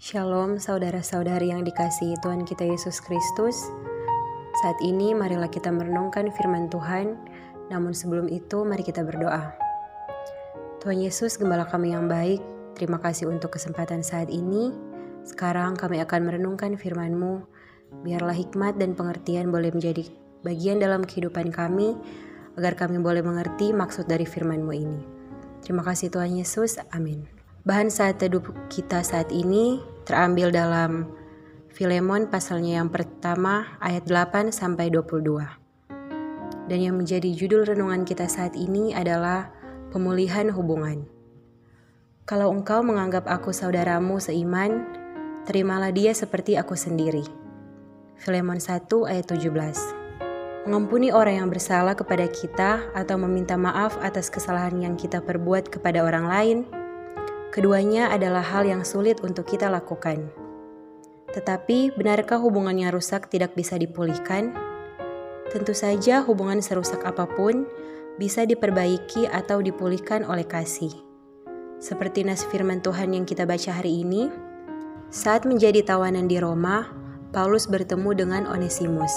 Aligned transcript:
Shalom 0.00 0.56
saudara-saudari 0.56 1.52
yang 1.52 1.60
dikasihi 1.60 2.16
Tuhan 2.24 2.48
kita 2.48 2.64
Yesus 2.64 3.04
Kristus. 3.04 3.68
Saat 4.64 4.80
ini 4.80 5.12
marilah 5.12 5.52
kita 5.52 5.68
merenungkan 5.68 6.32
firman 6.32 6.72
Tuhan, 6.72 7.20
namun 7.68 7.92
sebelum 7.92 8.24
itu 8.32 8.64
mari 8.64 8.80
kita 8.80 9.04
berdoa. 9.04 9.52
Tuhan 10.80 11.04
Yesus, 11.04 11.36
gembala 11.36 11.68
kami 11.68 11.92
yang 11.92 12.08
baik, 12.08 12.40
terima 12.80 12.96
kasih 12.96 13.28
untuk 13.28 13.60
kesempatan 13.60 14.00
saat 14.00 14.32
ini. 14.32 14.72
Sekarang 15.28 15.76
kami 15.76 16.00
akan 16.00 16.32
merenungkan 16.32 16.80
firman-Mu, 16.80 17.44
biarlah 18.00 18.32
hikmat 18.40 18.80
dan 18.80 18.96
pengertian 18.96 19.52
boleh 19.52 19.68
menjadi 19.68 20.08
bagian 20.40 20.80
dalam 20.80 21.04
kehidupan 21.04 21.52
kami, 21.52 21.92
agar 22.56 22.72
kami 22.72 23.04
boleh 23.04 23.20
mengerti 23.20 23.76
maksud 23.76 24.08
dari 24.08 24.24
firman-Mu 24.24 24.72
ini. 24.72 25.00
Terima 25.60 25.84
kasih 25.84 26.08
Tuhan 26.08 26.40
Yesus, 26.40 26.80
amin. 26.88 27.39
Bahan 27.60 27.92
saat 27.92 28.16
teduh 28.16 28.40
kita 28.72 29.04
saat 29.04 29.28
ini 29.28 29.84
terambil 30.08 30.48
dalam 30.48 31.12
Filemon 31.68 32.32
pasalnya 32.32 32.80
yang 32.80 32.88
pertama 32.88 33.76
ayat 33.84 34.08
8 34.08 34.48
sampai 34.48 34.88
22. 34.88 35.44
Dan 36.72 36.78
yang 36.80 36.96
menjadi 36.96 37.28
judul 37.28 37.68
renungan 37.68 38.08
kita 38.08 38.32
saat 38.32 38.56
ini 38.56 38.96
adalah 38.96 39.52
pemulihan 39.92 40.48
hubungan. 40.48 41.04
Kalau 42.24 42.48
engkau 42.48 42.80
menganggap 42.80 43.28
aku 43.28 43.52
saudaramu 43.52 44.16
seiman, 44.24 44.88
terimalah 45.44 45.92
dia 45.92 46.16
seperti 46.16 46.56
aku 46.56 46.72
sendiri. 46.72 47.28
Filemon 48.16 48.56
1 48.56 48.88
ayat 49.04 49.36
17. 49.36 50.64
Mengampuni 50.64 51.12
orang 51.12 51.44
yang 51.44 51.48
bersalah 51.52 51.92
kepada 51.92 52.24
kita 52.24 52.88
atau 52.96 53.20
meminta 53.20 53.60
maaf 53.60 54.00
atas 54.00 54.32
kesalahan 54.32 54.80
yang 54.80 54.96
kita 54.96 55.20
perbuat 55.20 55.68
kepada 55.68 56.00
orang 56.00 56.24
lain 56.24 56.79
Keduanya 57.50 58.14
adalah 58.14 58.46
hal 58.46 58.62
yang 58.62 58.86
sulit 58.86 59.26
untuk 59.26 59.42
kita 59.42 59.66
lakukan. 59.66 60.30
Tetapi, 61.34 61.98
benarkah 61.98 62.38
hubungannya 62.38 62.94
rusak 62.94 63.26
tidak 63.26 63.58
bisa 63.58 63.74
dipulihkan? 63.74 64.54
Tentu 65.50 65.74
saja, 65.74 66.22
hubungan 66.22 66.62
serusak 66.62 67.02
apa 67.02 67.26
pun 67.26 67.66
bisa 68.22 68.46
diperbaiki 68.46 69.26
atau 69.26 69.58
dipulihkan 69.58 70.22
oleh 70.22 70.46
kasih. 70.46 70.94
Seperti 71.82 72.22
nas 72.22 72.46
firman 72.46 72.78
Tuhan 72.86 73.18
yang 73.18 73.26
kita 73.26 73.42
baca 73.50 73.74
hari 73.74 74.06
ini, 74.06 74.30
saat 75.10 75.42
menjadi 75.42 75.82
tawanan 75.82 76.30
di 76.30 76.38
Roma, 76.38 76.86
Paulus 77.34 77.66
bertemu 77.66 78.10
dengan 78.14 78.42
Onesimus. 78.46 79.10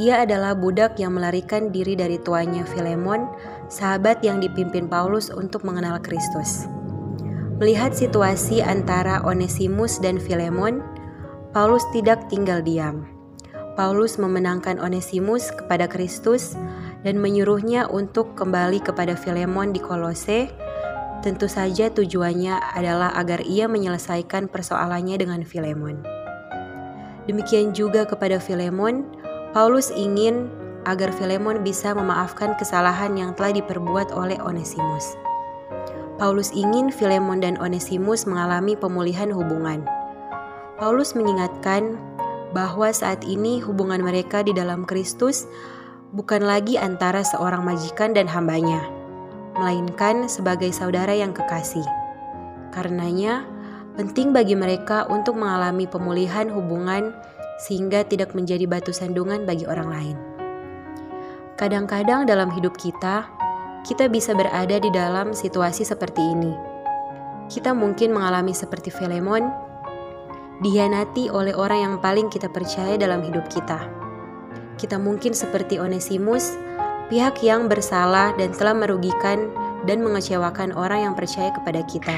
Ia 0.00 0.24
adalah 0.24 0.56
budak 0.56 0.96
yang 0.96 1.12
melarikan 1.12 1.68
diri 1.68 1.92
dari 1.92 2.16
tuannya 2.16 2.64
Filemon, 2.64 3.28
sahabat 3.68 4.24
yang 4.24 4.40
dipimpin 4.40 4.88
Paulus 4.88 5.28
untuk 5.28 5.60
mengenal 5.60 6.00
Kristus. 6.00 6.64
Melihat 7.64 7.96
situasi 7.96 8.60
antara 8.60 9.24
Onesimus 9.24 9.96
dan 9.96 10.20
Filemon, 10.20 10.84
Paulus 11.56 11.80
tidak 11.96 12.28
tinggal 12.28 12.60
diam. 12.60 13.08
Paulus 13.72 14.20
memenangkan 14.20 14.76
Onesimus 14.76 15.48
kepada 15.48 15.88
Kristus 15.88 16.60
dan 17.08 17.16
menyuruhnya 17.16 17.88
untuk 17.88 18.36
kembali 18.36 18.84
kepada 18.84 19.16
Filemon 19.16 19.72
di 19.72 19.80
Kolose. 19.80 20.52
Tentu 21.24 21.48
saja 21.48 21.88
tujuannya 21.88 22.52
adalah 22.76 23.16
agar 23.16 23.40
ia 23.40 23.64
menyelesaikan 23.64 24.52
persoalannya 24.52 25.16
dengan 25.16 25.40
Filemon. 25.40 26.04
Demikian 27.24 27.72
juga 27.72 28.04
kepada 28.04 28.36
Filemon, 28.36 29.08
Paulus 29.56 29.88
ingin 29.88 30.52
agar 30.84 31.16
Filemon 31.16 31.64
bisa 31.64 31.96
memaafkan 31.96 32.60
kesalahan 32.60 33.16
yang 33.16 33.32
telah 33.32 33.56
diperbuat 33.56 34.12
oleh 34.12 34.36
Onesimus. 34.44 35.16
Paulus 36.14 36.54
ingin 36.54 36.94
Filemon 36.94 37.42
dan 37.42 37.58
Onesimus 37.58 38.22
mengalami 38.22 38.78
pemulihan 38.78 39.34
hubungan. 39.34 39.82
Paulus 40.78 41.18
mengingatkan 41.18 41.98
bahwa 42.54 42.94
saat 42.94 43.26
ini 43.26 43.58
hubungan 43.58 43.98
mereka 43.98 44.46
di 44.46 44.54
dalam 44.54 44.86
Kristus 44.86 45.50
bukan 46.14 46.46
lagi 46.46 46.78
antara 46.78 47.26
seorang 47.26 47.66
majikan 47.66 48.14
dan 48.14 48.30
hambanya, 48.30 48.86
melainkan 49.58 50.30
sebagai 50.30 50.70
saudara 50.70 51.10
yang 51.10 51.34
kekasih. 51.34 51.82
Karenanya, 52.70 53.42
penting 53.98 54.30
bagi 54.30 54.54
mereka 54.54 55.10
untuk 55.10 55.34
mengalami 55.34 55.90
pemulihan 55.90 56.46
hubungan 56.46 57.10
sehingga 57.58 58.06
tidak 58.06 58.38
menjadi 58.38 58.70
batu 58.70 58.94
sandungan 58.94 59.42
bagi 59.42 59.66
orang 59.66 59.90
lain. 59.90 60.16
Kadang-kadang 61.58 62.26
dalam 62.26 62.50
hidup 62.54 62.78
kita, 62.78 63.26
kita 63.84 64.08
bisa 64.08 64.32
berada 64.32 64.80
di 64.80 64.88
dalam 64.88 65.36
situasi 65.36 65.84
seperti 65.84 66.24
ini. 66.24 66.56
Kita 67.52 67.76
mungkin 67.76 68.16
mengalami 68.16 68.56
seperti 68.56 68.88
Filemon, 68.88 69.44
dihianati 70.64 71.28
oleh 71.28 71.52
orang 71.52 71.80
yang 71.84 71.94
paling 72.00 72.32
kita 72.32 72.48
percaya 72.48 72.96
dalam 72.96 73.20
hidup 73.20 73.44
kita. 73.52 73.84
Kita 74.80 74.96
mungkin 74.96 75.36
seperti 75.36 75.76
Onesimus, 75.76 76.56
pihak 77.12 77.44
yang 77.44 77.68
bersalah 77.68 78.32
dan 78.40 78.56
telah 78.56 78.72
merugikan 78.72 79.52
dan 79.84 80.00
mengecewakan 80.00 80.72
orang 80.72 81.12
yang 81.12 81.14
percaya 81.14 81.52
kepada 81.52 81.84
kita. 81.84 82.16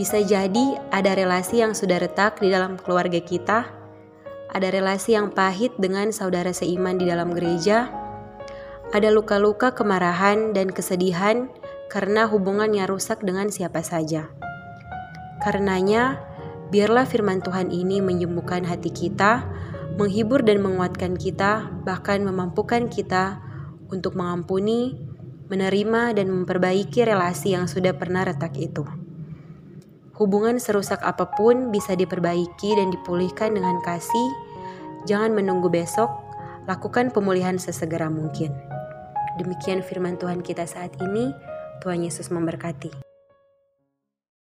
Bisa 0.00 0.24
jadi 0.24 0.80
ada 0.88 1.12
relasi 1.12 1.60
yang 1.60 1.76
sudah 1.76 2.00
retak 2.00 2.40
di 2.40 2.48
dalam 2.48 2.80
keluarga 2.80 3.20
kita, 3.20 3.68
ada 4.52 4.68
relasi 4.72 5.12
yang 5.12 5.28
pahit 5.28 5.76
dengan 5.76 6.16
saudara 6.16 6.52
seiman 6.52 6.96
di 6.96 7.04
dalam 7.04 7.36
gereja, 7.36 8.05
ada 8.94 9.10
luka-luka 9.10 9.74
kemarahan 9.74 10.54
dan 10.54 10.70
kesedihan 10.70 11.50
karena 11.90 12.26
hubungannya 12.30 12.86
rusak 12.86 13.22
dengan 13.22 13.50
siapa 13.50 13.82
saja. 13.82 14.30
Karenanya, 15.42 16.22
biarlah 16.70 17.06
firman 17.06 17.42
Tuhan 17.42 17.70
ini 17.70 18.02
menyembuhkan 18.02 18.66
hati 18.66 18.90
kita, 18.90 19.46
menghibur 19.98 20.42
dan 20.42 20.62
menguatkan 20.62 21.14
kita, 21.14 21.70
bahkan 21.86 22.22
memampukan 22.22 22.90
kita 22.90 23.42
untuk 23.90 24.18
mengampuni, 24.18 24.98
menerima, 25.46 26.18
dan 26.18 26.26
memperbaiki 26.30 27.06
relasi 27.06 27.54
yang 27.54 27.70
sudah 27.70 27.94
pernah 27.94 28.26
retak 28.26 28.58
itu. 28.58 28.82
Hubungan 30.16 30.56
serusak 30.56 31.04
apa 31.04 31.28
pun 31.36 31.68
bisa 31.70 31.92
diperbaiki 31.92 32.70
dan 32.74 32.88
dipulihkan 32.88 33.52
dengan 33.52 33.78
kasih. 33.84 34.28
Jangan 35.04 35.36
menunggu 35.36 35.68
besok, 35.68 36.08
lakukan 36.66 37.12
pemulihan 37.12 37.60
sesegera 37.60 38.10
mungkin. 38.10 38.75
Demikian 39.36 39.84
firman 39.84 40.16
Tuhan 40.16 40.40
kita 40.40 40.64
saat 40.64 40.96
ini. 40.98 41.32
Tuhan 41.84 42.00
Yesus 42.00 42.32
memberkati. 42.32 43.05